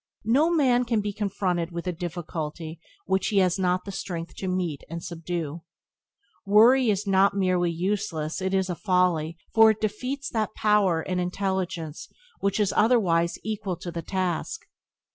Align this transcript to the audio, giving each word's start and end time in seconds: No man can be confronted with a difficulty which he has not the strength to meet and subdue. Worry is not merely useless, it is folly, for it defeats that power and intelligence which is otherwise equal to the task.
No 0.25 0.49
man 0.51 0.83
can 0.83 0.99
be 0.99 1.13
confronted 1.13 1.69
with 1.71 1.85
a 1.85 1.91
difficulty 1.91 2.79
which 3.05 3.27
he 3.27 3.37
has 3.37 3.59
not 3.59 3.85
the 3.85 3.91
strength 3.91 4.33
to 4.37 4.47
meet 4.47 4.81
and 4.89 5.03
subdue. 5.03 5.61
Worry 6.43 6.89
is 6.89 7.05
not 7.05 7.35
merely 7.37 7.69
useless, 7.69 8.41
it 8.41 8.55
is 8.55 8.71
folly, 8.83 9.37
for 9.53 9.69
it 9.69 9.79
defeats 9.79 10.27
that 10.31 10.55
power 10.55 11.01
and 11.01 11.21
intelligence 11.21 12.07
which 12.39 12.59
is 12.59 12.73
otherwise 12.75 13.37
equal 13.43 13.75
to 13.75 13.91
the 13.91 14.01
task. 14.01 14.61